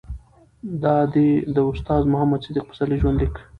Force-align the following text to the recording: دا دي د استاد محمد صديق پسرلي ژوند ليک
دا 0.83 0.97
دي 1.13 1.29
د 1.55 1.57
استاد 1.71 2.03
محمد 2.11 2.41
صديق 2.47 2.65
پسرلي 2.69 2.97
ژوند 3.01 3.17
ليک 3.21 3.35